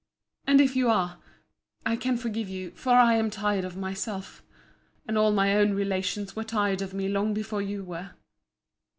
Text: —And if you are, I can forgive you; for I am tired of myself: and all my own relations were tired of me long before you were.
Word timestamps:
—And 0.47 0.59
if 0.59 0.75
you 0.75 0.89
are, 0.89 1.19
I 1.85 1.95
can 1.95 2.17
forgive 2.17 2.49
you; 2.49 2.71
for 2.71 2.89
I 2.93 3.13
am 3.13 3.29
tired 3.29 3.63
of 3.63 3.77
myself: 3.77 4.41
and 5.07 5.15
all 5.15 5.31
my 5.31 5.55
own 5.55 5.75
relations 5.75 6.35
were 6.35 6.43
tired 6.43 6.81
of 6.81 6.91
me 6.91 7.07
long 7.07 7.35
before 7.35 7.61
you 7.61 7.83
were. 7.83 8.15